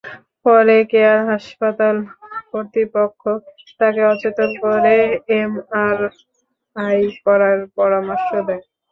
[0.45, 1.95] পরে কেয়ার হাসপাতাল
[2.51, 3.21] কর্তৃপক্ষ
[3.79, 4.95] তাকে অচেতন করে
[5.37, 8.63] এমআরআই করার পরামর্শ দেয়।